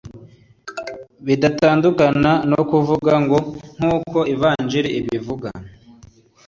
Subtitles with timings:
[1.25, 3.37] bidatandukana no kuvuga ngo
[3.79, 5.49] “nk’uko ivanjili ibivuga.”